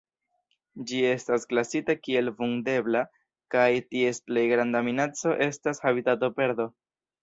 Ĝi 0.91 1.01
estas 1.09 1.45
klasita 1.51 1.97
kiel 2.07 2.33
Vundebla, 2.41 3.05
kaj 3.57 3.69
ties 3.93 4.25
plej 4.31 4.49
granda 4.57 4.85
minaco 4.91 5.39
estas 5.53 5.89
habitatoperdo. 5.89 6.73